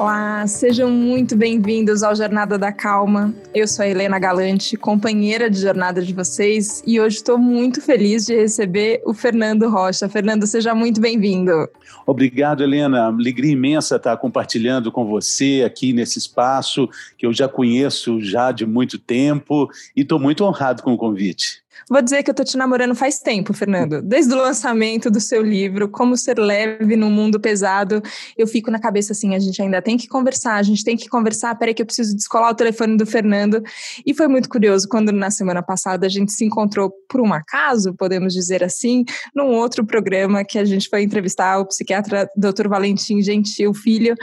[0.00, 3.34] Olá, sejam muito bem-vindos ao Jornada da Calma.
[3.52, 8.24] Eu sou a Helena Galante, companheira de jornada de vocês, e hoje estou muito feliz
[8.24, 10.08] de receber o Fernando Rocha.
[10.08, 11.68] Fernando, seja muito bem-vindo.
[12.06, 13.08] Obrigado, Helena.
[13.08, 18.64] Alegria imensa estar compartilhando com você aqui nesse espaço que eu já conheço já de
[18.64, 21.62] muito tempo e estou muito honrado com o convite.
[21.90, 24.00] Vou dizer que eu tô te namorando faz tempo, Fernando.
[24.00, 28.00] Desde o lançamento do seu livro, Como Ser Leve no Mundo Pesado,
[28.38, 31.08] eu fico na cabeça assim: a gente ainda tem que conversar, a gente tem que
[31.08, 31.58] conversar.
[31.58, 33.60] Peraí, que eu preciso descolar o telefone do Fernando.
[34.06, 37.92] E foi muito curioso quando na semana passada a gente se encontrou por um acaso,
[37.94, 42.68] podemos dizer assim, num outro programa que a gente foi entrevistar o psiquiatra Dr.
[42.68, 44.14] Valentim Gentil Filho.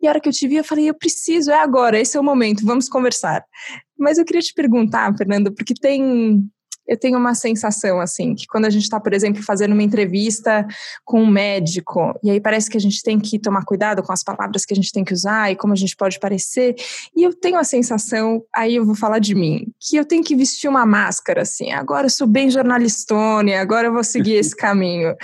[0.00, 2.20] E a hora que eu te vi, eu falei: eu preciso, é agora, esse é
[2.20, 3.44] o momento, vamos conversar.
[3.98, 6.48] Mas eu queria te perguntar, Fernando, porque tem
[6.86, 10.66] eu tenho uma sensação assim que quando a gente está, por exemplo, fazendo uma entrevista
[11.04, 14.22] com um médico e aí parece que a gente tem que tomar cuidado com as
[14.22, 16.74] palavras que a gente tem que usar e como a gente pode parecer
[17.14, 20.34] e eu tenho a sensação, aí eu vou falar de mim, que eu tenho que
[20.34, 21.72] vestir uma máscara assim.
[21.72, 25.14] Agora eu sou bem jornalistone, agora eu vou seguir esse caminho.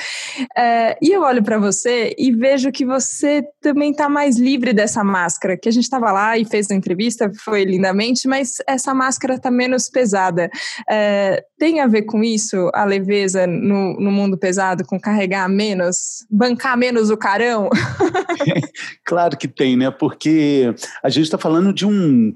[0.57, 5.03] É, e eu olho para você e vejo que você também está mais livre dessa
[5.05, 5.57] máscara.
[5.57, 9.51] Que a gente estava lá e fez a entrevista, foi lindamente, mas essa máscara está
[9.51, 10.51] menos pesada.
[10.89, 16.27] É, tem a ver com isso, a leveza no, no mundo pesado, com carregar menos,
[16.29, 17.71] bancar menos o carão?
[19.07, 19.89] claro que tem, né?
[19.89, 20.75] Porque
[21.05, 22.35] a gente está falando de um,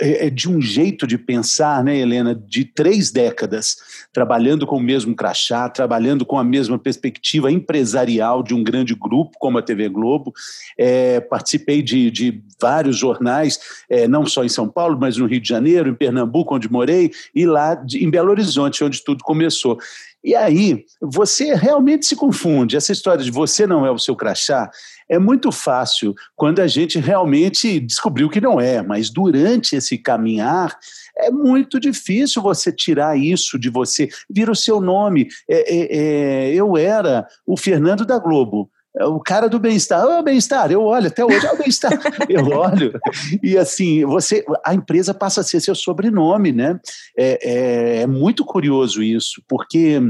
[0.00, 3.76] é, é de um jeito de pensar, né, Helena, de três décadas,
[4.12, 9.36] trabalhando com o mesmo crachá, trabalhando com a mesma perspectiva empresarial de um grande grupo
[9.38, 10.32] como a TV Globo.
[10.78, 15.40] É, participei de, de vários jornais, é, não só em São Paulo, mas no Rio
[15.40, 19.22] de Janeiro, em Pernambuco, onde morei, e lá de, em Belo Horizonte Horizonte, onde tudo
[19.22, 19.78] começou.
[20.26, 22.76] E aí, você realmente se confunde.
[22.76, 24.68] Essa história de você não é o seu crachá
[25.08, 30.76] é muito fácil quando a gente realmente descobriu que não é, mas durante esse caminhar
[31.16, 34.08] é muito difícil você tirar isso de você.
[34.28, 35.28] Vira o seu nome.
[35.48, 38.68] É, é, é, eu era o Fernando da Globo.
[38.98, 41.92] É o cara do bem-estar, oh, bem-estar, eu olho até hoje, é o bem-estar,
[42.30, 42.98] eu olho.
[43.42, 46.80] E assim, você, a empresa passa a ser seu sobrenome, né?
[47.16, 50.00] É, é, é muito curioso isso, porque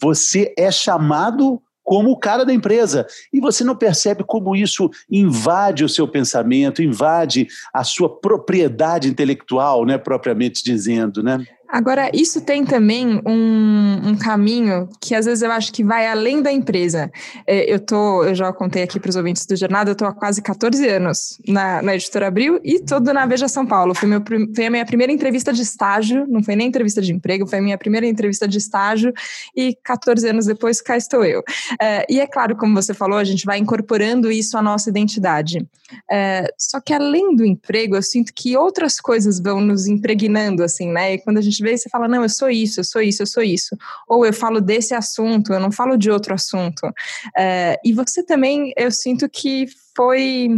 [0.00, 3.06] você é chamado como o cara da empresa.
[3.32, 9.86] E você não percebe como isso invade o seu pensamento, invade a sua propriedade intelectual,
[9.86, 11.46] né, propriamente dizendo, né?
[11.68, 16.40] Agora, isso tem também um, um, caminho que às vezes eu acho que vai além
[16.40, 17.10] da empresa.
[17.46, 20.12] É, eu tô, eu já contei aqui para os ouvintes do Jornada, eu estou há
[20.12, 23.94] quase 14 anos na, na Editora Abril e todo na Veja São Paulo.
[23.94, 24.22] Foi, meu,
[24.54, 27.62] foi a minha primeira entrevista de estágio, não foi nem entrevista de emprego, foi a
[27.62, 29.12] minha primeira entrevista de estágio
[29.54, 31.42] e 14 anos depois cá estou eu.
[31.80, 35.66] É, e é claro, como você falou, a gente vai incorporando isso à nossa identidade.
[36.10, 40.90] É, só que além do emprego, eu sinto que outras coisas vão nos impregnando, assim,
[40.90, 41.14] né?
[41.14, 43.26] E quando a gente vê você fala, não, eu sou isso, eu sou isso, eu
[43.26, 43.76] sou isso.
[44.08, 46.92] Ou eu falo desse assunto, eu não falo de outro assunto.
[47.36, 49.66] É, e você também, eu sinto que
[49.96, 50.50] foi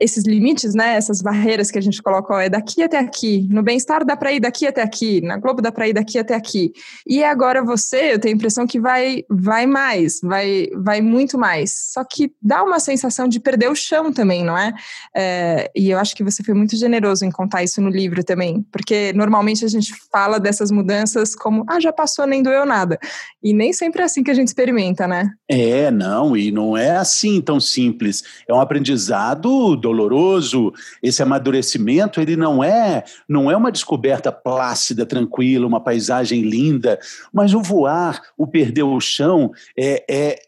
[0.00, 3.46] esses limites, né, essas barreiras que a gente coloca, ó, é daqui até aqui.
[3.50, 6.34] No bem-estar dá para ir daqui até aqui, na Globo dá para ir daqui até
[6.34, 6.72] aqui.
[7.06, 11.92] E agora você, eu tenho a impressão que vai vai mais, vai vai muito mais.
[11.92, 14.72] Só que dá uma sensação de perder o chão também, não é?
[15.14, 15.70] é?
[15.74, 19.12] E eu acho que você foi muito generoso em contar isso no livro também, porque
[19.14, 22.98] normalmente a gente fala dessas mudanças como, ah, já passou, nem doeu nada.
[23.42, 25.30] E nem sempre é assim que a gente experimenta, né?
[25.48, 28.22] É, não, e não é assim tão simples.
[28.48, 30.72] É um aprendizado doloroso,
[31.02, 36.98] esse amadurecimento, ele não é, não é uma descoberta plácida, tranquila, uma paisagem linda,
[37.30, 40.38] mas o voar, o perder o chão, é, é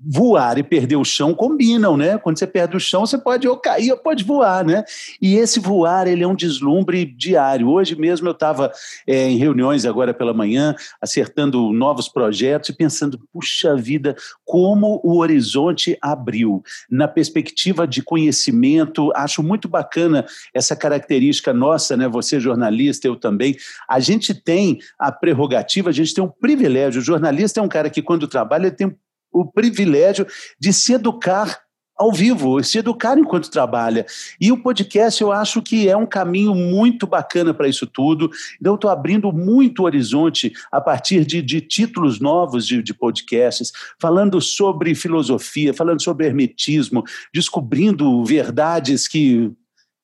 [0.00, 2.16] voar e perder o chão combinam, né?
[2.16, 4.82] Quando você perde o chão, você pode ou cair ou pode voar, né?
[5.20, 7.68] E esse voar, ele é um deslumbre diário.
[7.68, 8.72] Hoje mesmo eu estava
[9.06, 15.18] é, em reuniões agora pela manhã, acertando novos projetos e pensando, puxa vida, como o
[15.18, 20.24] horizonte abriu na perspectiva de conhecimento momento, acho muito bacana
[20.54, 22.08] essa característica nossa, né?
[22.08, 23.56] Você jornalista, eu também.
[23.88, 27.00] A gente tem a prerrogativa, a gente tem um privilégio.
[27.00, 28.96] O jornalista é um cara que, quando trabalha, ele tem
[29.32, 30.26] o privilégio
[30.58, 31.65] de se educar
[31.96, 34.04] ao vivo, se educar enquanto trabalha.
[34.40, 38.30] E o podcast eu acho que é um caminho muito bacana para isso tudo.
[38.60, 44.40] Então, estou abrindo muito horizonte a partir de, de títulos novos de, de, podcasts, falando
[44.40, 47.02] sobre filosofia, falando sobre hermetismo,
[47.32, 49.52] descobrindo verdades que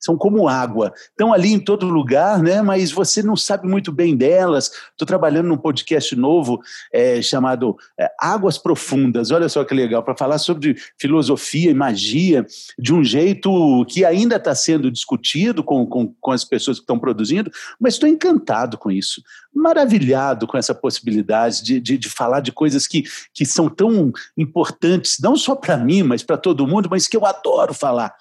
[0.03, 0.93] são como água.
[1.11, 2.61] Estão ali em todo lugar, né?
[2.61, 4.73] mas você não sabe muito bem delas.
[4.91, 6.61] Estou trabalhando num podcast novo
[6.93, 9.31] é, chamado é, Águas Profundas.
[9.31, 12.45] Olha só que legal, para falar sobre filosofia e magia
[12.77, 16.99] de um jeito que ainda está sendo discutido com, com, com as pessoas que estão
[16.99, 19.23] produzindo, mas estou encantado com isso,
[19.55, 25.19] maravilhado com essa possibilidade de, de, de falar de coisas que, que são tão importantes,
[25.21, 28.13] não só para mim, mas para todo mundo, mas que eu adoro falar.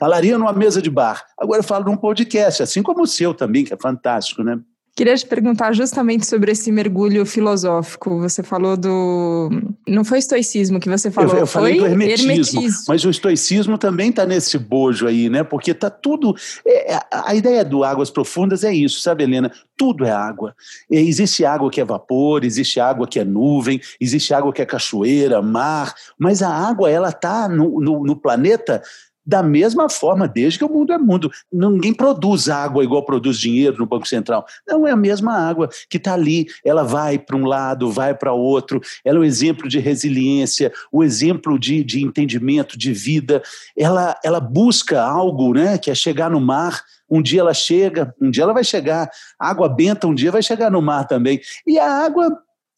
[0.00, 1.22] Falaria numa mesa de bar.
[1.38, 4.58] Agora eu falo num podcast, assim como o seu também, que é fantástico, né?
[4.96, 8.18] Queria te perguntar justamente sobre esse mergulho filosófico.
[8.20, 9.48] Você falou do.
[9.86, 13.78] Não foi estoicismo que você falou, eu, eu falei do hermetismo, hermetismo, Mas o estoicismo
[13.78, 15.44] também está nesse bojo aí, né?
[15.44, 16.34] Porque está tudo.
[16.66, 19.50] É, a ideia do Águas Profundas é isso, sabe, Helena?
[19.76, 20.54] Tudo é água.
[20.90, 25.40] Existe água que é vapor, existe água que é nuvem, existe água que é cachoeira,
[25.40, 28.82] mar, mas a água, ela está no, no, no planeta
[29.24, 31.30] da mesma forma, desde que o mundo é mundo.
[31.52, 34.44] Ninguém produz água igual produz dinheiro no Banco Central.
[34.66, 36.46] Não é a mesma água que está ali.
[36.64, 38.80] Ela vai para um lado, vai para outro.
[39.04, 43.42] Ela é um exemplo de resiliência, o um exemplo de, de entendimento, de vida.
[43.76, 46.82] Ela, ela busca algo, né, que é chegar no mar.
[47.08, 49.10] Um dia ela chega, um dia ela vai chegar.
[49.38, 51.40] A água benta um dia vai chegar no mar também.
[51.66, 52.30] E a água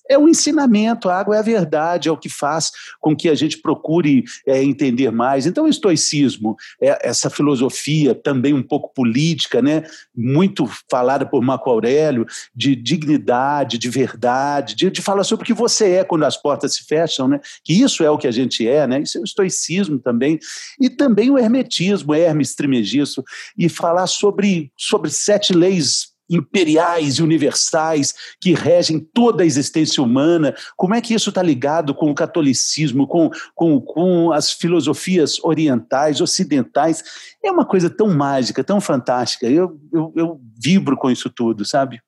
[0.09, 2.71] é o ensinamento, a água é a verdade, é o que faz
[3.01, 5.47] com que a gente procure é, entender mais.
[5.47, 9.85] Então, o estoicismo, é essa filosofia também um pouco política, né,
[10.15, 15.55] muito falada por Marco Aurélio, de dignidade, de verdade, de, de falar sobre o que
[15.55, 18.67] você é quando as portas se fecham, né, que isso é o que a gente
[18.67, 20.39] é, né, isso é o estoicismo também,
[20.81, 23.25] e também o hermetismo, Hermes Trimegisto,
[23.57, 30.55] e falar sobre, sobre sete leis imperiais e universais que regem toda a existência humana.
[30.77, 36.21] Como é que isso está ligado com o catolicismo, com, com, com as filosofias orientais,
[36.21, 37.03] ocidentais?
[37.45, 39.47] É uma coisa tão mágica, tão fantástica.
[39.47, 42.01] Eu, eu, eu vibro com isso tudo, sabe?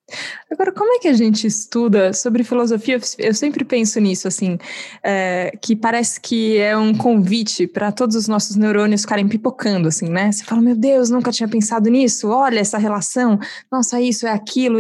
[0.50, 3.00] Agora, como é que a gente estuda sobre filosofia?
[3.19, 4.56] Eu sempre penso nisso, assim,
[5.02, 10.08] é, que parece que é um convite para todos os nossos neurônios ficarem pipocando, assim,
[10.08, 10.31] né?
[10.31, 13.38] Você fala, meu Deus, nunca tinha pensado nisso, olha essa relação,
[13.72, 14.78] nossa, isso é aquilo.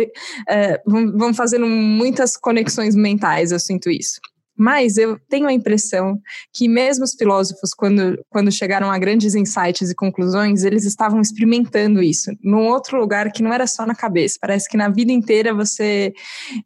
[0.48, 4.20] É, vão fazendo muitas conexões mentais, eu sinto isso.
[4.56, 6.18] Mas eu tenho a impressão
[6.52, 12.02] que mesmo os filósofos, quando, quando chegaram a grandes insights e conclusões, eles estavam experimentando
[12.02, 14.38] isso num outro lugar que não era só na cabeça.
[14.40, 16.12] Parece que na vida inteira você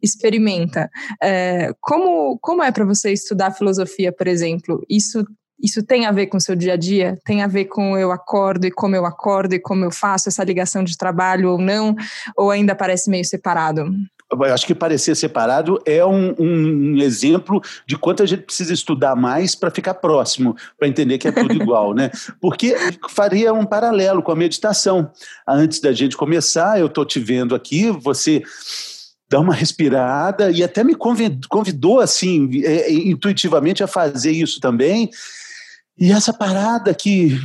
[0.01, 0.89] experimenta.
[1.21, 4.83] É, como, como é para você estudar filosofia, por exemplo?
[4.89, 5.23] Isso
[5.61, 7.17] isso tem a ver com o seu dia a dia?
[7.25, 10.43] Tem a ver com eu acordo e como eu acordo e como eu faço essa
[10.43, 11.95] ligação de trabalho ou não?
[12.37, 13.91] Ou ainda parece meio separado?
[14.31, 19.15] Eu acho que parecer separado é um, um, exemplo de quanto a gente precisa estudar
[19.15, 22.11] mais para ficar próximo, para entender que é tudo igual, né?
[22.39, 22.75] Porque
[23.09, 25.11] faria um paralelo com a meditação.
[25.47, 28.43] Antes da gente começar, eu estou te vendo aqui, você
[29.29, 35.09] dá uma respirada e até me convidou, assim, é, intuitivamente a fazer isso também.
[35.97, 37.37] E essa parada que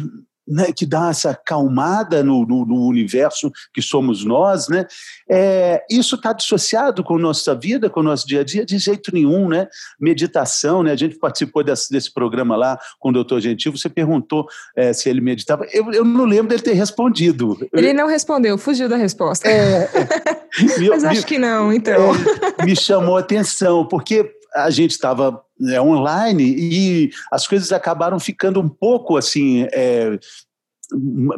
[0.46, 4.86] né, que dá essa calmada no, no, no, universo que somos nós, né?
[5.28, 8.64] É, isso está dissociado com nossa vida, com o nosso dia a dia?
[8.64, 9.66] De jeito nenhum, né?
[9.98, 10.92] Meditação, né?
[10.92, 14.46] A gente participou desse, desse programa lá com o doutor Gentil, você perguntou
[14.76, 15.66] é, se ele meditava.
[15.72, 17.56] Eu, eu não lembro dele ter respondido.
[17.72, 19.48] Ele não respondeu, fugiu da resposta.
[19.48, 20.88] É, é.
[20.88, 22.12] Mas me, acho que não, então.
[22.58, 28.18] É, me chamou a atenção, porque a gente estava é, online e as coisas acabaram
[28.18, 29.66] ficando um pouco assim.
[29.72, 30.18] É,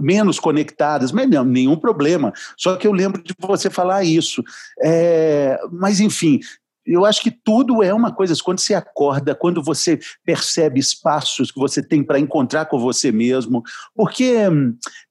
[0.00, 2.32] menos conectadas, mas não, nenhum problema.
[2.56, 4.42] Só que eu lembro de você falar isso.
[4.82, 6.40] É, mas, enfim,
[6.86, 8.34] eu acho que tudo é uma coisa.
[8.44, 13.62] Quando você acorda, quando você percebe espaços que você tem para encontrar com você mesmo,
[13.94, 14.34] porque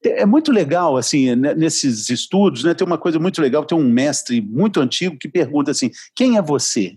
[0.02, 3.64] é muito legal, assim, né, nesses estudos, né, tem uma coisa muito legal.
[3.64, 6.96] Tem um mestre muito antigo que pergunta assim: quem é você?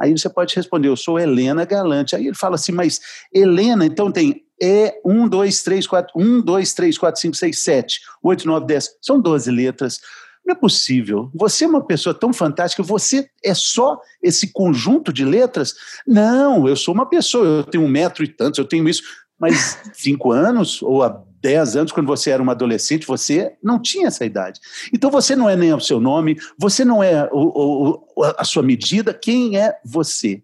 [0.00, 2.16] Aí você pode responder, eu sou Helena Galante.
[2.16, 3.00] Aí ele fala assim, mas
[3.32, 8.00] Helena, então tem E, 1, 2, 3, 4, 1, 2, 3, 4, 5, 6, 7,
[8.22, 8.90] 8, 9, 10.
[9.00, 10.00] São 12 letras.
[10.44, 11.30] Não é possível.
[11.34, 15.74] Você é uma pessoa tão fantástica, você é só esse conjunto de letras?
[16.06, 19.02] Não, eu sou uma pessoa, eu tenho um metro e tantos, eu tenho isso.
[19.38, 24.06] Mas cinco anos, ou há 10 anos, quando você era uma adolescente, você não tinha
[24.06, 24.60] essa idade.
[24.92, 28.62] Então você não é nem o seu nome, você não é o, o, a sua
[28.62, 30.42] medida, quem é você?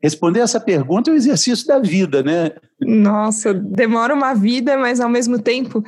[0.00, 2.52] Responder essa pergunta é o exercício da vida, né?
[2.80, 5.82] Nossa, demora uma vida, mas ao mesmo tempo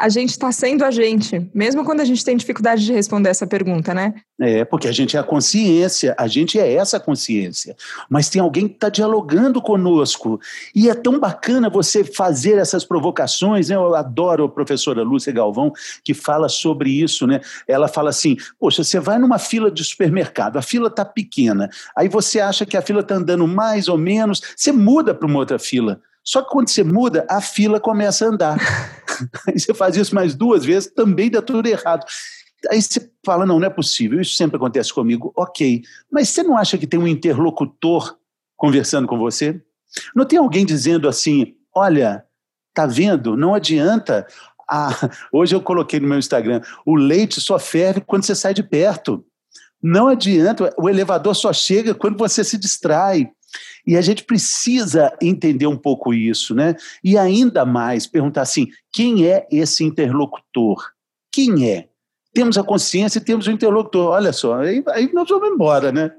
[0.00, 3.46] a gente está sendo a gente, mesmo quando a gente tem dificuldade de responder essa
[3.46, 4.14] pergunta, né?
[4.40, 7.76] É, porque a gente é a consciência, a gente é essa consciência.
[8.08, 10.40] Mas tem alguém que está dialogando conosco.
[10.74, 13.76] E é tão bacana você fazer essas provocações, né?
[13.76, 15.70] Eu adoro a professora Lúcia Galvão,
[16.02, 17.42] que fala sobre isso, né?
[17.68, 22.08] Ela fala assim: poxa, você vai numa fila de supermercado, a fila está pequena, aí
[22.08, 25.58] você acha que a fila está andando mais ou menos, você muda para uma outra
[25.58, 26.00] fila.
[26.24, 28.58] Só que quando você muda, a fila começa a andar.
[29.48, 32.04] Aí você faz isso mais duas vezes, também dá tudo errado.
[32.70, 35.32] Aí você fala: não, não é possível, isso sempre acontece comigo.
[35.36, 38.16] Ok, mas você não acha que tem um interlocutor
[38.56, 39.60] conversando com você?
[40.14, 42.24] Não tem alguém dizendo assim: olha,
[42.74, 43.36] tá vendo?
[43.36, 44.26] Não adianta.
[44.68, 44.90] Ah,
[45.32, 49.24] hoje eu coloquei no meu Instagram: o leite só ferve quando você sai de perto.
[49.82, 53.30] Não adianta, o elevador só chega quando você se distrai.
[53.86, 56.74] E a gente precisa entender um pouco isso, né?
[57.02, 60.90] E ainda mais perguntar assim: quem é esse interlocutor?
[61.32, 61.89] Quem é?
[62.32, 64.12] Temos a consciência e temos o interlocutor.
[64.12, 66.12] Olha só, aí, aí nós vamos embora, né?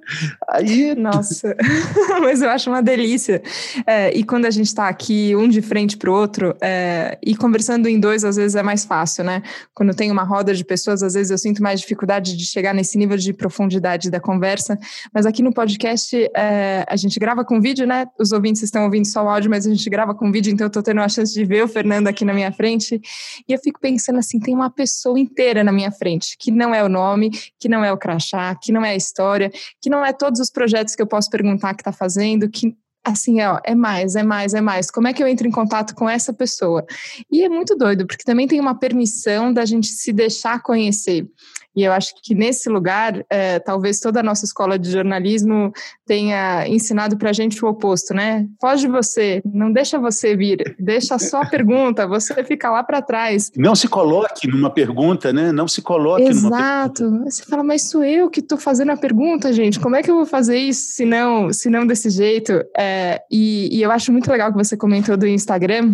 [0.49, 0.93] Aí...
[0.93, 1.55] Nossa,
[2.21, 3.41] mas eu acho uma delícia.
[3.87, 7.33] É, e quando a gente está aqui, um de frente para o outro, é, e
[7.33, 9.41] conversando em dois, às vezes é mais fácil, né?
[9.73, 12.97] Quando tem uma roda de pessoas, às vezes eu sinto mais dificuldade de chegar nesse
[12.97, 14.77] nível de profundidade da conversa.
[15.13, 18.05] Mas aqui no podcast, é, a gente grava com vídeo, né?
[18.19, 20.69] Os ouvintes estão ouvindo só o áudio, mas a gente grava com vídeo, então eu
[20.69, 23.01] estou tendo a chance de ver o Fernando aqui na minha frente.
[23.47, 26.73] E eu fico pensando assim: tem uma pessoa inteira na minha frente frente, que não
[26.73, 27.29] é o nome,
[27.59, 30.49] que não é o crachá, que não é a história, que não é todos os
[30.49, 34.53] projetos que eu posso perguntar que está fazendo, que assim, ó, é mais, é mais,
[34.53, 34.89] é mais.
[34.89, 36.85] Como é que eu entro em contato com essa pessoa?
[37.31, 41.27] E é muito doido, porque também tem uma permissão da gente se deixar conhecer.
[41.75, 45.71] E eu acho que nesse lugar, é, talvez toda a nossa escola de jornalismo
[46.05, 48.45] tenha ensinado para a gente o oposto, né?
[48.59, 53.51] Foge você, não deixa você vir, deixa só a pergunta, você fica lá para trás.
[53.55, 55.51] Não se coloque numa pergunta, né?
[55.51, 56.43] Não se coloque Exato.
[56.43, 56.57] numa.
[56.57, 57.23] Exato.
[57.25, 59.79] Você fala, mas sou eu que estou fazendo a pergunta, gente.
[59.79, 62.53] Como é que eu vou fazer isso se não, se não desse jeito?
[62.77, 65.93] É, e, e eu acho muito legal que você comentou do Instagram,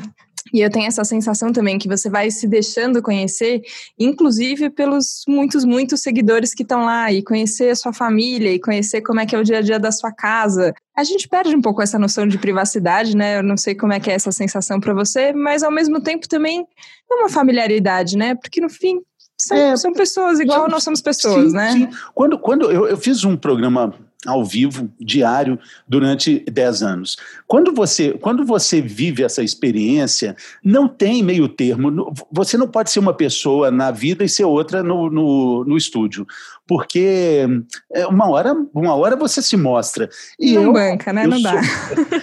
[0.54, 3.62] e eu tenho essa sensação também que você vai se deixando conhecer,
[3.98, 9.02] inclusive pelos muitos, muitos seguidores que estão lá, e conhecer a sua família, e conhecer
[9.02, 10.74] como é que é o dia a dia da sua casa.
[10.96, 13.40] A gente perde um pouco essa noção de privacidade, né?
[13.40, 16.28] Eu não sei como é que é essa sensação para você, mas ao mesmo tempo
[16.28, 16.66] também
[17.12, 18.36] é uma familiaridade, né?
[18.36, 19.02] Porque no fim,
[19.40, 21.72] são, é, são pessoas igual nós somos pessoas, sim, né?
[21.72, 21.90] Sim.
[22.16, 23.94] Quando, quando eu, eu fiz um programa
[24.26, 27.18] ao vivo, diário, durante 10 anos.
[27.46, 32.14] Quando você, quando você vive essa experiência, não tem meio termo.
[32.32, 36.26] Você não pode ser uma pessoa na vida e ser outra no, no, no estúdio.
[36.68, 37.48] Porque
[37.94, 40.10] é, uma hora, uma hora você se mostra.
[40.40, 41.28] E não eu, banca, né?
[41.28, 41.62] Não sou, dá.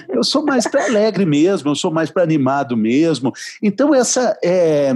[0.09, 3.33] Eu sou mais para alegre mesmo, eu sou mais para animado mesmo.
[3.63, 4.93] Então, essa, é,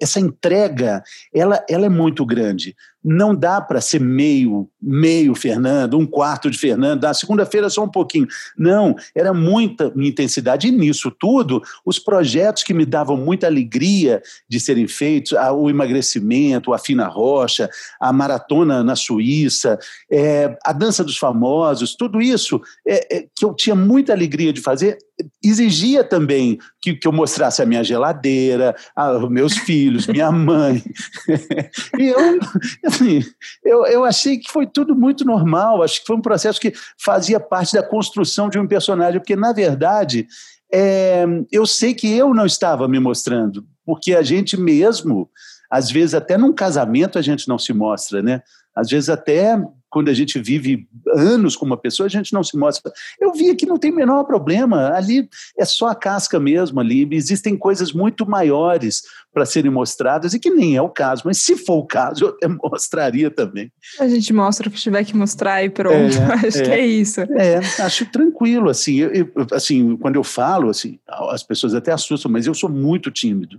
[0.00, 1.02] essa entrega,
[1.34, 6.58] ela, ela é muito grande não dá para ser meio, meio Fernando, um quarto de
[6.58, 8.26] Fernando, da segunda-feira só um pouquinho.
[8.58, 10.66] Não, era muita intensidade.
[10.66, 16.74] E nisso tudo, os projetos que me davam muita alegria de serem feitos, o emagrecimento,
[16.74, 19.78] a Fina Rocha, a maratona na Suíça,
[20.10, 24.60] é, a dança dos famosos, tudo isso é, é, que eu tinha muita alegria de
[24.60, 24.98] fazer,
[25.42, 30.82] exigia também que, que eu mostrasse a minha geladeira, a, meus filhos, minha mãe.
[31.98, 32.38] e eu,
[32.84, 33.20] assim,
[33.64, 37.40] eu, eu achei que foi tudo muito normal, acho que foi um processo que fazia
[37.40, 40.28] parte da construção de um personagem, porque, na verdade,
[40.72, 45.28] é, eu sei que eu não estava me mostrando, porque a gente mesmo,
[45.70, 48.42] às vezes até num casamento a gente não se mostra, né?
[48.74, 49.56] Às vezes até
[49.96, 52.92] quando a gente vive anos com uma pessoa, a gente não se mostra.
[53.18, 55.26] Eu vi que não tem o menor problema, ali
[55.58, 60.50] é só a casca mesmo ali, existem coisas muito maiores para serem mostradas e que
[60.50, 63.72] nem é o caso, mas se for o caso, eu até mostraria também.
[63.98, 66.86] A gente mostra o que tiver que mostrar e pronto, é, acho é, que é
[66.86, 67.22] isso.
[67.22, 70.98] É, acho tranquilo, assim, eu, eu, assim, quando eu falo, assim,
[71.30, 73.58] as pessoas até assustam, mas eu sou muito tímido,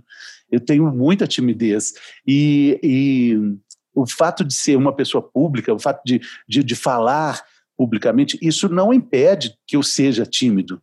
[0.52, 1.94] eu tenho muita timidez.
[2.24, 3.58] E, e
[4.02, 7.42] o fato de ser uma pessoa pública, o fato de, de, de falar
[7.76, 10.80] publicamente, isso não impede que eu seja tímido.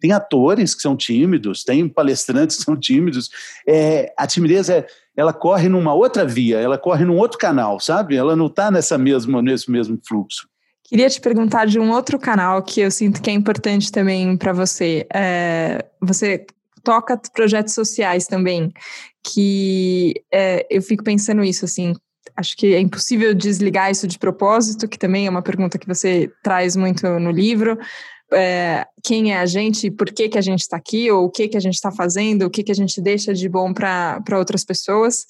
[0.00, 3.30] Tem atores que são tímidos, tem palestrantes que são tímidos.
[3.66, 8.16] É, a timidez é, ela corre numa outra via, ela corre num outro canal, sabe?
[8.16, 10.48] Ela não está nessa mesma nesse mesmo fluxo.
[10.84, 14.52] Queria te perguntar de um outro canal que eu sinto que é importante também para
[14.52, 15.04] você.
[15.12, 16.46] É, você
[16.84, 18.72] toca projetos sociais também,
[19.24, 21.92] que é, eu fico pensando isso assim
[22.36, 26.30] acho que é impossível desligar isso de propósito, que também é uma pergunta que você
[26.42, 27.78] traz muito no livro,
[28.32, 31.48] é, quem é a gente, por que, que a gente está aqui, ou o que,
[31.48, 34.64] que a gente está fazendo, o que, que a gente deixa de bom para outras
[34.64, 35.24] pessoas.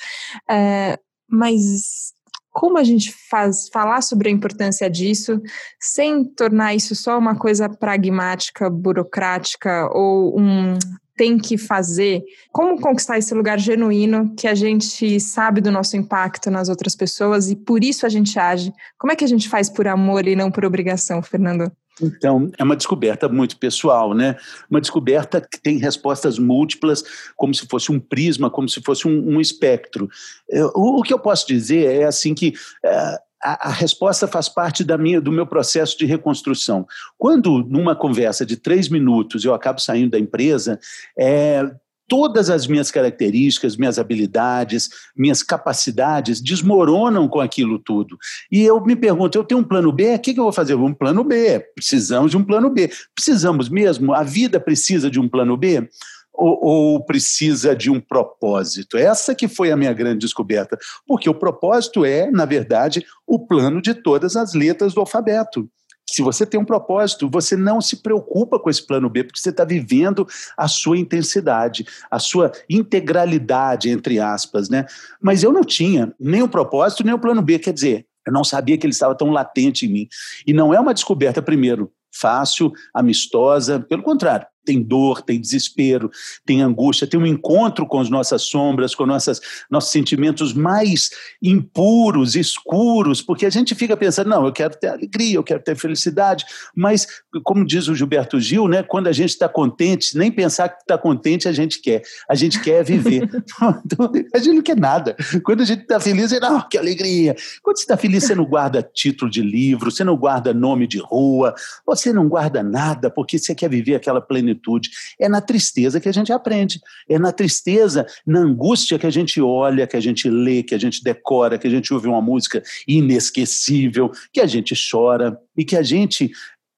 [0.50, 0.98] É,
[1.28, 2.14] mas
[2.50, 5.42] como a gente faz falar sobre a importância disso
[5.78, 10.78] sem tornar isso só uma coisa pragmática, burocrática ou um
[11.16, 12.22] tem que fazer?
[12.52, 17.50] Como conquistar esse lugar genuíno que a gente sabe do nosso impacto nas outras pessoas
[17.50, 18.72] e por isso a gente age?
[18.98, 21.72] Como é que a gente faz por amor e não por obrigação, Fernando?
[22.00, 24.36] Então, é uma descoberta muito pessoal, né?
[24.70, 27.02] Uma descoberta que tem respostas múltiplas,
[27.34, 30.08] como se fosse um prisma, como se fosse um, um espectro.
[30.48, 32.52] Eu, o que eu posso dizer é assim que
[32.84, 36.86] uh, a, a, resposta faz parte da minha, do meu processo de reconstrução.
[37.18, 40.78] Quando, numa conversa de três minutos, eu acabo saindo da empresa,
[41.18, 41.70] é,
[42.08, 48.16] todas as minhas características, minhas habilidades, minhas capacidades desmoronam com aquilo tudo.
[48.50, 50.74] E eu me pergunto, eu tenho um plano B, o que, que eu vou fazer?
[50.74, 51.60] Um plano B.
[51.74, 52.90] Precisamos de um plano B.
[53.14, 54.14] Precisamos mesmo?
[54.14, 55.88] A vida precisa de um plano B?
[56.36, 58.96] Ou, ou, precisa de um propósito?
[58.96, 63.80] Essa que foi a minha grande descoberta, porque o propósito é, na verdade, o plano
[63.80, 65.68] de todas as letras do alfabeto
[66.08, 69.50] se você tem um propósito, você não se preocupa com esse plano B, porque você
[69.50, 70.26] está vivendo
[70.56, 74.86] a sua intensidade, a sua integralidade, entre aspas, né?
[75.20, 78.44] Mas eu não tinha nem o propósito, nem o plano B, quer dizer, eu não
[78.44, 80.08] sabia que ele estava tão latente em mim.
[80.46, 86.10] E não é uma descoberta, primeiro, fácil, amistosa, pelo contrário, tem dor, tem desespero,
[86.44, 91.10] tem angústia, tem um encontro com as nossas sombras, com nossas, nossos sentimentos mais
[91.42, 95.76] impuros, escuros, porque a gente fica pensando, não, eu quero ter alegria, eu quero ter
[95.76, 96.44] felicidade,
[96.74, 97.06] mas,
[97.44, 100.98] como diz o Gilberto Gil, né, quando a gente está contente, nem pensar que está
[100.98, 103.28] contente a gente quer, a gente quer viver.
[104.34, 105.16] a gente não quer nada.
[105.44, 107.36] Quando a gente está feliz, é, não, que alegria.
[107.62, 110.98] Quando você está feliz, você não guarda título de livro, você não guarda nome de
[110.98, 111.54] rua,
[111.86, 114.90] você não guarda nada, porque você quer viver aquela plenitude plenitude.
[115.20, 116.80] É na tristeza que a gente aprende.
[117.08, 120.78] É na tristeza, na angústia que a gente olha, que a gente lê, que a
[120.78, 125.76] gente decora, que a gente ouve uma música inesquecível, que a gente chora e que
[125.76, 126.30] a gente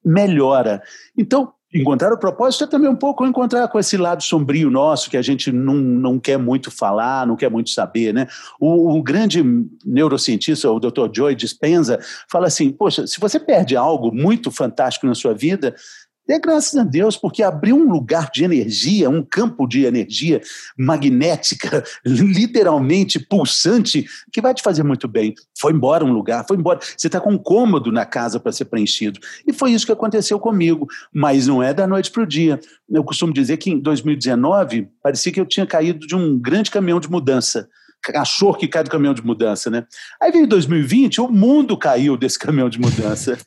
[0.05, 0.83] melhora.
[1.17, 5.19] Então, encontrar o propósito é também um pouco encontrar com esse lado sombrio nosso que
[5.19, 8.27] a gente não, não quer muito falar, não quer muito saber, né?
[8.59, 9.45] O, o grande
[9.85, 11.11] neurocientista, o Dr.
[11.13, 11.99] Joy Dispenza,
[12.31, 15.75] fala assim, poxa, se você perde algo muito fantástico na sua vida,
[16.29, 20.43] Dê graças a Deus, porque abriu um lugar de energia, um campo de energia
[20.77, 25.35] magnética, literalmente pulsante, que vai te fazer muito bem.
[25.59, 26.81] Foi embora um lugar, foi embora.
[26.81, 29.19] Você está com um cômodo na casa para ser preenchido.
[29.47, 32.61] E foi isso que aconteceu comigo, mas não é da noite para o dia.
[32.91, 37.01] Eu costumo dizer que em 2019, parecia que eu tinha caído de um grande caminhão
[37.01, 37.71] de mudança
[38.03, 39.85] cachorro que cai do caminhão de mudança, né?
[40.21, 43.39] Aí veio 2020, o mundo caiu desse caminhão de mudança.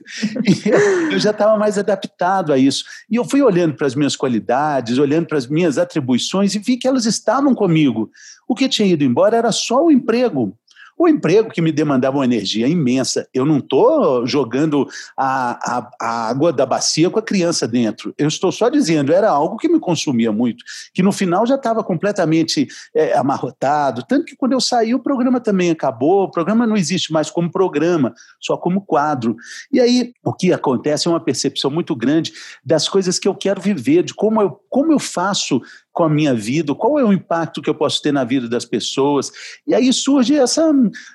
[0.43, 2.83] e eu já estava mais adaptado a isso.
[3.09, 6.77] E eu fui olhando para as minhas qualidades, olhando para as minhas atribuições e vi
[6.77, 8.09] que elas estavam comigo.
[8.47, 10.57] O que tinha ido embora era só o emprego
[10.97, 13.27] o emprego que me demandava uma energia imensa.
[13.33, 18.13] Eu não estou jogando a, a, a, água da bacia com a criança dentro.
[18.17, 21.83] Eu estou só dizendo, era algo que me consumia muito, que no final já estava
[21.83, 24.05] completamente é, amarrotado.
[24.07, 26.23] Tanto que quando eu saí, o programa também acabou.
[26.23, 29.35] O programa não existe mais como programa, só como quadro.
[29.71, 33.61] E aí, o que acontece é uma percepção muito grande das coisas que eu quero
[33.61, 35.61] viver, de como eu, como eu faço
[35.93, 38.65] com a minha vida, qual é o impacto que eu posso ter na vida das
[38.65, 39.31] pessoas.
[39.67, 40.71] E aí surge essa,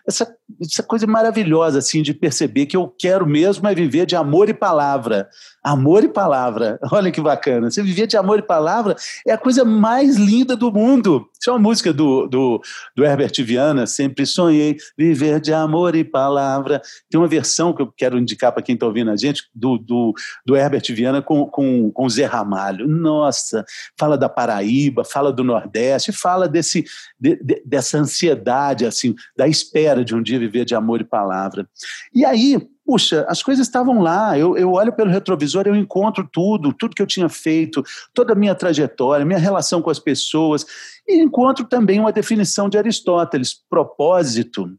[0.06, 4.48] essa, essa coisa maravilhosa assim de perceber que eu quero mesmo é viver de amor
[4.48, 5.28] e palavra.
[5.62, 6.78] Amor e palavra.
[6.92, 7.70] Olha que bacana.
[7.70, 8.94] Você viver de amor e palavra
[9.26, 11.28] é a coisa mais linda do mundo.
[11.40, 12.60] Isso é uma música do, do,
[12.94, 16.80] do Herbert Viana, Sempre Sonhei Viver de Amor e Palavra.
[17.10, 20.12] Tem uma versão que eu quero indicar para quem está ouvindo a gente, do, do,
[20.44, 22.88] do Herbert Viana com, com, com Zé Ramalho.
[22.88, 23.64] Nossa,
[23.98, 24.65] fala da Paraíba,
[25.04, 26.84] fala do Nordeste, fala desse,
[27.18, 31.68] de, de, dessa ansiedade, assim, da espera de um dia viver de amor e palavra.
[32.14, 34.38] E aí, puxa, as coisas estavam lá.
[34.38, 37.82] Eu, eu olho pelo retrovisor, eu encontro tudo, tudo que eu tinha feito,
[38.14, 40.64] toda a minha trajetória, minha relação com as pessoas,
[41.06, 44.70] e encontro também uma definição de Aristóteles: propósito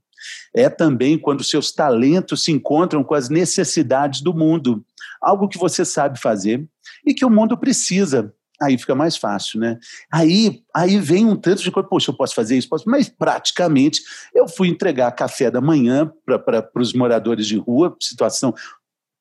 [0.53, 4.83] é também quando seus talentos se encontram com as necessidades do mundo,
[5.21, 6.67] algo que você sabe fazer
[7.05, 9.77] e que o mundo precisa aí fica mais fácil, né?
[10.11, 14.01] Aí, aí vem um tanto de coisa, poxa, eu posso fazer isso, posso, mas praticamente
[14.33, 18.53] eu fui entregar café da manhã para os moradores de rua, situação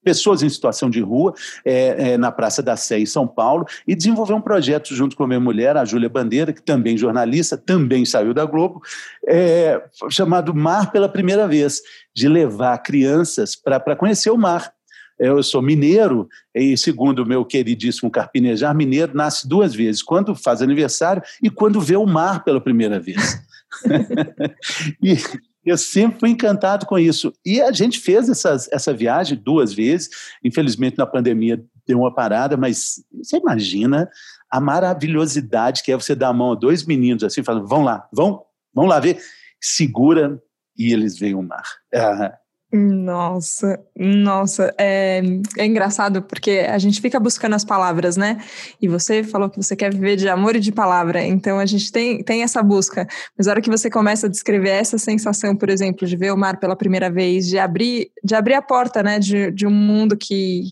[0.07, 3.93] pessoas em situação de rua é, é, na Praça da Sé, em São Paulo, e
[3.97, 8.05] desenvolver um projeto junto com a minha mulher, a Júlia Bandeira, que também jornalista, também
[8.05, 8.81] saiu da Globo,
[9.27, 11.81] é, chamado Mar pela Primeira Vez,
[12.15, 14.76] de levar crianças para conhecer o mar
[15.19, 20.61] eu sou mineiro, e segundo o meu queridíssimo Carpinejar, mineiro nasce duas vezes, quando faz
[20.61, 23.43] aniversário e quando vê o mar pela primeira vez.
[25.03, 25.17] e
[25.65, 27.33] eu sempre fui encantado com isso.
[27.45, 30.09] E a gente fez essas, essa viagem duas vezes,
[30.45, 34.09] infelizmente na pandemia deu uma parada, mas você imagina
[34.51, 38.09] a maravilhosidade que é você dar a mão a dois meninos assim, falando, vão lá,
[38.13, 38.43] vão,
[38.75, 39.19] vão lá ver,
[39.61, 40.41] segura
[40.77, 41.65] e eles veem o mar.
[41.93, 42.33] É,
[42.73, 45.23] nossa, nossa, é,
[45.57, 48.43] é, engraçado porque a gente fica buscando as palavras, né?
[48.83, 51.93] E você falou que você quer viver de amor e de palavra, então a gente
[51.93, 53.07] tem, tem essa busca.
[53.39, 56.37] Mas a hora que você começa a descrever essa sensação, por exemplo, de ver o
[56.37, 60.17] mar pela primeira vez, de abrir, de abrir a porta, né, de, de um mundo
[60.17, 60.65] que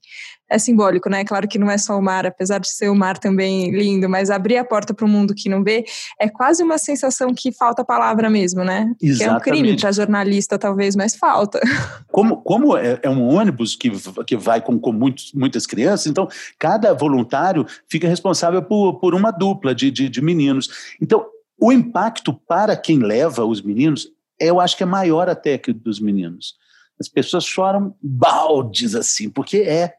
[0.50, 1.24] é simbólico, né?
[1.24, 4.30] Claro que não é só o mar, apesar de ser o mar também lindo, mas
[4.30, 5.84] abrir a porta para o mundo que não vê
[6.20, 8.92] é quase uma sensação que falta palavra mesmo, né?
[9.00, 9.18] Exatamente.
[9.18, 11.60] Que é um crime para jornalista, talvez, mas falta.
[12.10, 13.90] Como, como é, é um ônibus que,
[14.24, 16.28] que vai com, com muitos, muitas crianças, então
[16.58, 20.94] cada voluntário fica responsável por, por uma dupla de, de, de meninos.
[21.02, 21.26] Então,
[21.60, 25.98] o impacto para quem leva os meninos, eu acho que é maior até que dos
[25.98, 26.54] meninos.
[27.00, 29.94] As pessoas choram baldes assim, porque é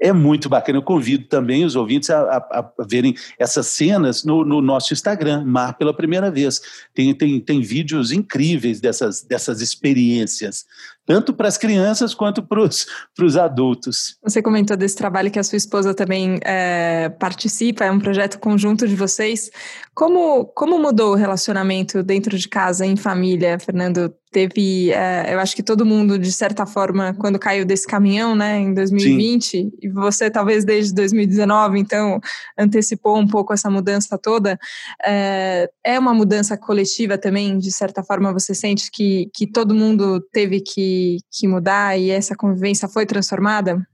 [0.00, 0.78] é muito bacana.
[0.78, 5.44] Eu convido também os ouvintes a, a, a verem essas cenas no, no, nosso Instagram,
[5.44, 6.60] Mar pela primeira vez.
[6.94, 10.66] Tem, tem, tem vídeos incríveis dessas, dessas experiências
[11.06, 14.18] tanto para as crianças quanto para os adultos.
[14.24, 18.88] Você comentou desse trabalho que a sua esposa também é, participa, é um projeto conjunto
[18.88, 19.48] de vocês.
[19.94, 24.12] Como, como mudou o relacionamento dentro de casa, em família, Fernando?
[24.30, 28.58] Teve, é, eu acho que todo mundo, de certa forma, quando caiu desse caminhão, né,
[28.58, 29.72] em 2020, Sim.
[29.80, 32.20] e você talvez desde 2019, então,
[32.58, 34.58] antecipou um pouco essa mudança toda,
[35.02, 40.20] é, é uma mudança coletiva também, de certa forma, você sente que, que todo mundo
[40.30, 40.95] teve que
[41.30, 43.86] que, mudar e essa convivência foi transformada?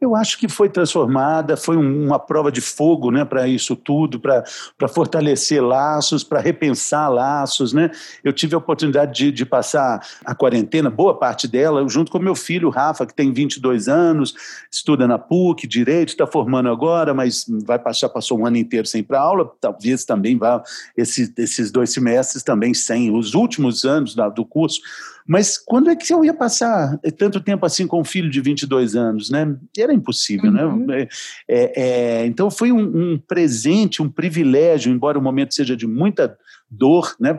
[0.00, 4.88] Eu acho que foi transformada, foi uma prova de fogo né, para isso tudo, para
[4.88, 7.72] fortalecer laços, para repensar laços.
[7.74, 7.90] Né?
[8.24, 12.34] Eu tive a oportunidade de, de, passar a quarentena, boa parte dela, junto com meu
[12.34, 14.34] filho, Rafa, que tem 22 anos,
[14.72, 19.00] estuda na PUC, Direito, está formando agora, mas vai passar, passou um ano inteiro sem
[19.00, 20.62] ir para aula, talvez também vá
[20.96, 24.80] esse, esses dois semestres também sem, os últimos anos da, do curso
[25.28, 28.96] mas quando é que eu ia passar tanto tempo assim com um filho de 22
[28.96, 29.54] anos, né?
[29.76, 30.64] Era impossível, né?
[30.64, 30.86] uhum.
[30.86, 31.06] né?
[31.46, 31.82] É,
[32.22, 36.34] é, então foi um, um presente, um privilégio, embora o momento seja de muita
[36.70, 37.38] dor, né?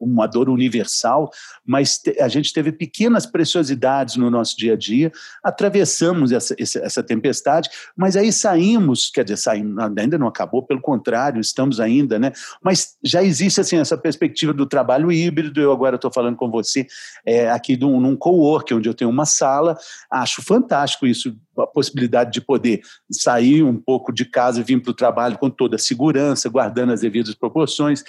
[0.00, 1.30] Uma dor universal,
[1.64, 5.12] mas a gente teve pequenas preciosidades no nosso dia a dia,
[5.44, 11.40] atravessamos essa, essa, tempestade, mas aí saímos, quer dizer, saímos, ainda não acabou, pelo contrário,
[11.40, 12.32] estamos ainda, né?
[12.62, 15.60] Mas já existe assim essa perspectiva do trabalho híbrido.
[15.60, 16.86] Eu agora estou falando com você
[17.24, 19.76] é, aqui num, num co-work, onde eu tenho uma sala,
[20.10, 24.90] acho fantástico isso a possibilidade de poder sair um pouco de casa e vir para
[24.90, 28.02] o trabalho com toda a segurança, guardando as devidas proporções.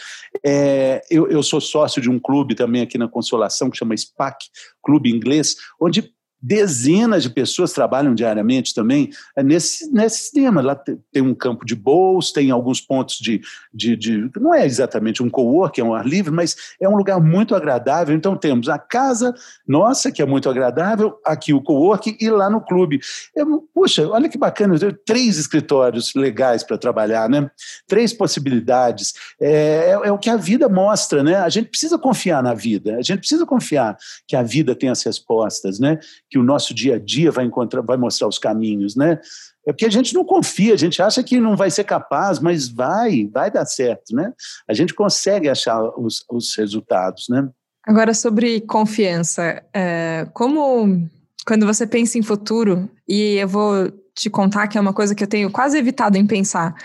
[0.43, 4.45] É, eu, eu sou sócio de um clube também aqui na Consolação, que chama SPAC,
[4.83, 6.11] Clube Inglês, onde
[6.41, 10.61] dezenas de pessoas trabalham diariamente também é, nesse, nesse sistema.
[10.61, 13.41] Lá tem um campo de bolos, tem alguns pontos de,
[13.73, 17.19] de, de Não é exatamente um co-work, é um ar livre, mas é um lugar
[17.21, 18.15] muito agradável.
[18.15, 19.33] Então temos a casa
[19.67, 22.99] nossa, que é muito agradável, aqui o co-work e lá no clube.
[23.35, 24.75] Eu, puxa, olha que bacana,
[25.05, 27.49] três escritórios legais para trabalhar, né?
[27.87, 29.13] Três possibilidades.
[29.39, 31.35] É, é, é o que a vida mostra, né?
[31.35, 35.03] A gente precisa confiar na vida, a gente precisa confiar que a vida tem as
[35.03, 35.99] respostas, né?
[36.31, 39.19] Que o nosso dia a dia vai encontrar, vai mostrar os caminhos, né?
[39.67, 42.69] É porque a gente não confia, a gente acha que não vai ser capaz, mas
[42.69, 44.31] vai, vai dar certo, né?
[44.67, 47.49] A gente consegue achar os, os resultados, né?
[47.85, 51.05] Agora sobre confiança, é, como
[51.45, 55.23] quando você pensa em futuro, e eu vou te contar que é uma coisa que
[55.23, 56.75] eu tenho quase evitado em pensar,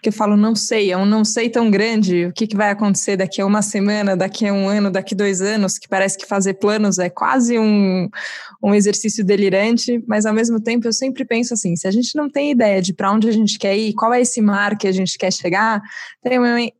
[0.00, 2.70] porque eu falo, não sei, é um não sei tão grande, o que, que vai
[2.70, 6.16] acontecer daqui a uma semana, daqui a um ano, daqui a dois anos, que parece
[6.16, 8.08] que fazer planos é quase um,
[8.62, 12.30] um exercício delirante, mas ao mesmo tempo eu sempre penso assim, se a gente não
[12.30, 14.92] tem ideia de para onde a gente quer ir, qual é esse mar que a
[14.92, 15.82] gente quer chegar,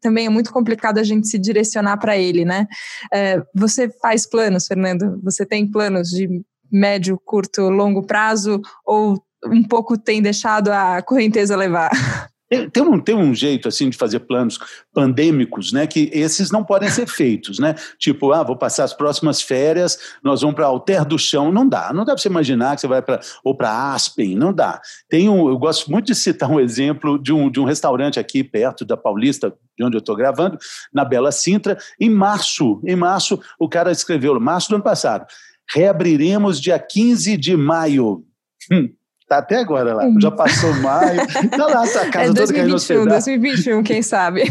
[0.01, 2.67] também, é muito complicado a gente se direcionar para ele, né?
[3.13, 5.21] É, você faz planos, Fernando?
[5.23, 6.27] Você tem planos de
[6.73, 11.91] médio, curto, longo prazo, ou um pouco tem deixado a correnteza levar?
[12.73, 14.59] Tem um, tem um jeito assim de fazer planos
[14.93, 15.87] pandêmicos, né?
[15.87, 17.77] Que esses não podem ser feitos, né?
[17.97, 21.53] Tipo, ah, vou passar as próximas férias, nós vamos para Alter do Chão.
[21.53, 24.53] Não dá, não dá para você imaginar que você vai para ou para Aspen, não
[24.53, 24.81] dá.
[25.09, 28.43] Tem um, eu gosto muito de citar um exemplo de um, de um restaurante aqui
[28.43, 30.59] perto da Paulista, de onde eu estou gravando,
[30.93, 32.83] na Bela Sintra, em março.
[32.85, 35.25] Em março, o cara escreveu, março do ano passado,
[35.73, 38.25] reabriremos dia 15 de maio.
[38.73, 38.91] Hum
[39.31, 40.03] Tá até agora lá.
[40.21, 41.21] Já passou maio.
[41.57, 44.43] Tá lá, tá a casa é toda caindo 2021, 2021, quem sabe?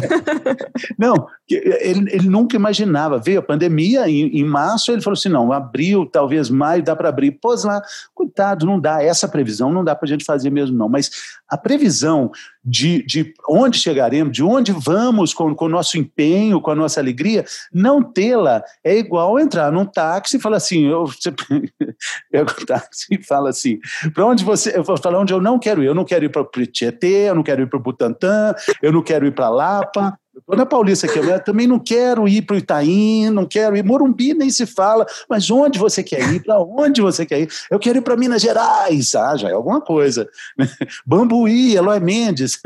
[0.97, 3.17] Não, ele, ele nunca imaginava.
[3.17, 7.09] Veio a pandemia em, em março, ele falou assim: não, abril, talvez maio, dá para
[7.09, 7.31] abrir.
[7.31, 7.81] Pôs lá,
[8.13, 9.01] coitado, não dá.
[9.01, 10.89] Essa previsão não dá para a gente fazer mesmo, não.
[10.89, 11.09] Mas
[11.49, 12.31] a previsão
[12.63, 16.99] de, de onde chegaremos, de onde vamos com, com o nosso empenho, com a nossa
[16.99, 21.31] alegria, não tê-la é igual entrar num táxi e falar assim: eu, você
[22.31, 23.79] pega o táxi e fala assim,
[24.13, 24.77] para onde você.
[24.77, 25.87] Eu vou falar onde eu não quero ir.
[25.87, 28.91] Eu não quero ir para o Tietê, eu não quero ir para o Butantã, eu
[28.91, 30.18] não quero ir para Lapa.
[30.39, 33.83] Estou na Paulista aqui, eu também não quero ir para o Itaim, não quero ir.
[33.83, 36.43] Morumbi nem se fala, mas onde você quer ir?
[36.43, 37.49] Para onde você quer ir?
[37.69, 39.13] Eu quero ir para Minas Gerais.
[39.15, 40.27] Ah, já é alguma coisa.
[41.05, 42.59] Bambuí, Eloy Mendes.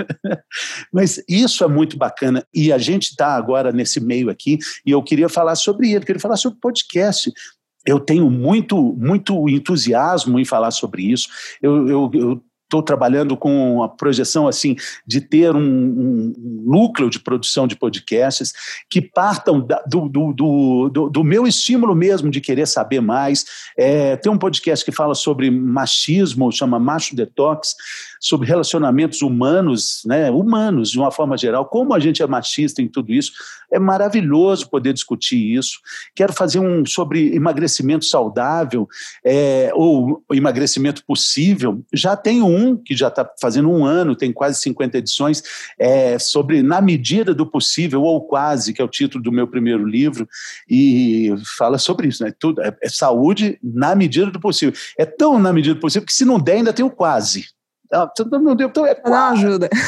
[0.93, 2.45] mas isso é muito bacana.
[2.53, 6.21] E a gente está agora nesse meio aqui, e eu queria falar sobre ele, queria
[6.21, 7.31] falar sobre podcast
[7.85, 11.27] eu tenho muito, muito entusiasmo em falar sobre isso.
[11.61, 16.33] Eu, eu, eu estou trabalhando com a projeção assim de ter um, um,
[16.65, 18.51] núcleo de produção de podcasts
[18.89, 20.33] que partam da, do, do,
[20.89, 23.45] do, do, meu estímulo mesmo de querer saber mais.
[23.77, 27.75] É, tem um podcast que fala sobre machismo, chama Macho Detox,
[28.23, 32.87] sobre relacionamentos humanos, né, humanos de uma forma geral, como a gente é machista em
[32.87, 33.33] tudo isso.
[33.69, 35.79] É maravilhoso poder discutir isso.
[36.15, 38.87] Quero fazer um sobre emagrecimento saudável
[39.25, 41.83] é, ou emagrecimento possível.
[41.91, 45.43] Já tenho um que já está fazendo um ano, tem quase 50 edições,
[45.77, 49.85] é, sobre Na Medida do Possível, ou Quase, que é o título do meu primeiro
[49.85, 50.29] livro,
[50.69, 52.31] e fala sobre isso, né?
[52.39, 54.73] Tudo, é, é saúde na medida do possível.
[54.97, 57.47] É tão na medida do possível que se não der, ainda tem o quase.
[58.41, 59.69] Não deu, então é Não ajuda.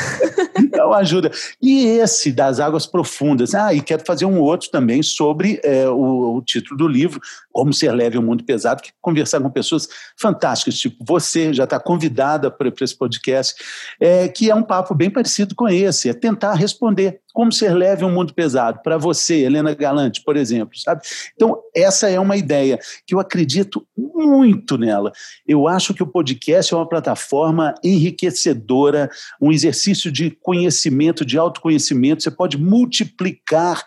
[0.57, 1.31] Então ajuda.
[1.61, 3.53] E esse das águas profundas.
[3.53, 7.19] Ah, e quero fazer um outro também sobre é, o, o, título do livro,
[7.51, 9.87] Como Ser Leve o Mundo Pesado, que conversar com pessoas
[10.17, 13.53] fantásticas, tipo você já está convidada para esse podcast,
[13.99, 18.05] é, que é um papo bem parecido com esse, é tentar responder como ser leve
[18.05, 18.79] um mundo pesado?
[18.81, 21.01] Para você, Helena Galante, por exemplo, sabe?
[21.35, 25.11] Então, essa é uma ideia que eu acredito muito nela.
[25.45, 29.09] Eu acho que o podcast é uma plataforma enriquecedora,
[29.41, 32.23] um exercício de conhecimento, de autoconhecimento.
[32.23, 33.83] Você pode multiplicar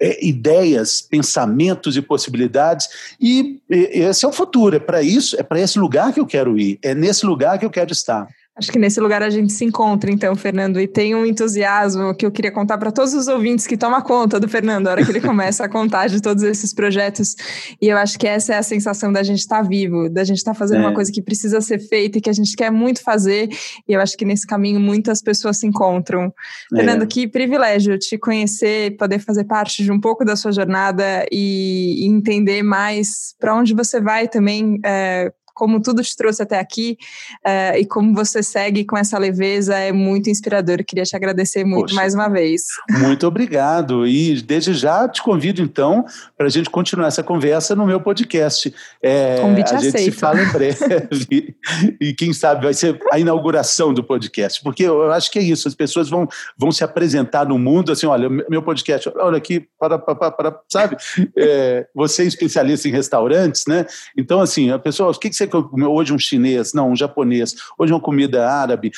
[0.00, 2.88] é, ideias, pensamentos e possibilidades.
[3.20, 4.76] E, e esse é o futuro.
[4.76, 6.78] É para isso, é para esse lugar que eu quero ir.
[6.80, 8.28] É nesse lugar que eu quero estar.
[8.58, 12.26] Acho que nesse lugar a gente se encontra, então, Fernando, e tem um entusiasmo que
[12.26, 15.10] eu queria contar para todos os ouvintes que tomam conta do Fernando, a hora que
[15.12, 17.36] ele começa a contar de todos esses projetos.
[17.80, 20.38] E eu acho que essa é a sensação da gente estar tá vivo, da gente
[20.38, 20.86] estar tá fazendo é.
[20.86, 23.48] uma coisa que precisa ser feita e que a gente quer muito fazer.
[23.88, 26.32] E eu acho que nesse caminho muitas pessoas se encontram.
[26.72, 26.76] É.
[26.76, 32.04] Fernando, que privilégio te conhecer, poder fazer parte de um pouco da sua jornada e,
[32.04, 34.80] e entender mais para onde você vai também.
[34.84, 36.96] É, como tudo te trouxe até aqui
[37.44, 40.84] uh, e como você segue com essa leveza é muito inspirador.
[40.84, 42.62] queria te agradecer muito Poxa, mais uma vez.
[42.88, 44.06] Muito obrigado.
[44.06, 46.04] E desde já te convido, então,
[46.36, 48.72] para a gente continuar essa conversa no meu podcast.
[49.02, 49.98] É, Convite a aceito.
[49.98, 51.56] gente se fala em breve.
[52.00, 54.62] e quem sabe vai ser a inauguração do podcast.
[54.62, 58.06] Porque eu acho que é isso, as pessoas vão, vão se apresentar no mundo assim:
[58.06, 60.96] olha, meu podcast, olha aqui, para, para, para, sabe?
[61.36, 63.84] É, você é especialista em restaurantes, né?
[64.16, 67.92] Então, assim, a pessoa, o que, que você hoje um chinês, não, um japonês, hoje
[67.92, 68.92] uma comida árabe.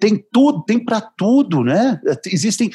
[0.00, 2.00] Tem tudo, tem para tudo, né?
[2.26, 2.70] Existem.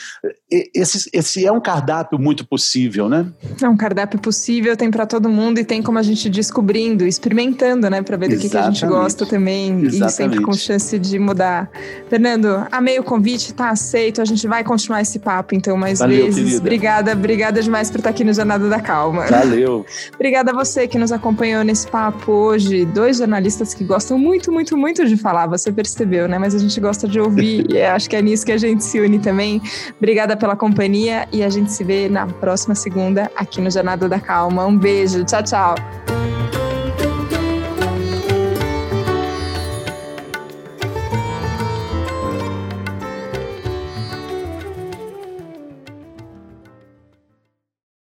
[0.73, 3.25] Esse, esse é um cardápio muito possível, né?
[3.59, 7.89] É um cardápio possível, tem para todo mundo e tem como a gente descobrindo, experimentando,
[7.89, 8.03] né?
[8.03, 10.05] Para ver do que, que, a gente gosta também Exatamente.
[10.05, 11.69] e sempre com chance de mudar.
[12.09, 14.21] Fernando, amei o convite, tá aceito.
[14.21, 16.35] A gente vai continuar esse papo, então, mais Valeu, vezes.
[16.35, 16.57] Querida.
[16.59, 19.25] Obrigada, obrigada demais por estar aqui no Jornada da Calma.
[19.25, 19.83] Valeu.
[20.13, 22.85] obrigada a você que nos acompanhou nesse papo hoje.
[22.85, 26.37] Dois jornalistas que gostam muito, muito, muito de falar, você percebeu, né?
[26.37, 27.65] Mas a gente gosta de de ouvir.
[27.69, 29.61] e acho que é nisso que a gente se une também.
[29.97, 34.19] Obrigada pela companhia e a gente se vê na próxima segunda aqui no Jornada da
[34.19, 34.65] Calma.
[34.65, 35.23] Um beijo.
[35.23, 35.75] Tchau, tchau.